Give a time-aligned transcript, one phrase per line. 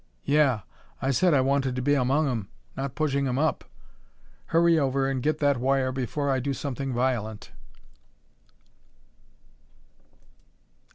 [0.25, 0.61] "Yeah!
[0.99, 3.65] I said I wanted to be among 'em not pushing 'em up.
[4.47, 7.51] Hurry over and get that wire before I do something violent."